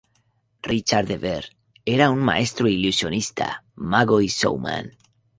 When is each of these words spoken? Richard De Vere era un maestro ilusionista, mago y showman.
Richard 0.69 1.09
De 1.09 1.17
Vere 1.25 1.51
era 1.85 2.09
un 2.09 2.17
maestro 2.17 2.67
ilusionista, 2.67 3.63
mago 3.75 4.19
y 4.19 4.29
showman. 4.29 4.97